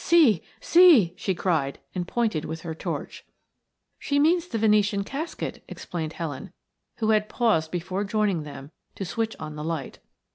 "See, 0.03 0.41
see!" 0.59 1.13
she 1.15 1.35
cried 1.35 1.77
and 1.93 2.07
pointed 2.07 2.43
with 2.43 2.61
her 2.61 2.73
torch. 2.73 3.23
"She 3.99 4.17
means 4.17 4.47
the 4.47 4.57
Venetian 4.57 5.03
casket," 5.03 5.63
explained 5.67 6.13
Helen, 6.13 6.51
who 6.97 7.11
had 7.11 7.29
paused 7.29 7.69
before 7.69 8.03
joining 8.03 8.41
them 8.41 8.71
to 8.95 9.05
switch 9.05 9.35
on 9.39 9.55
the 9.55 9.63
light. 9.63 9.99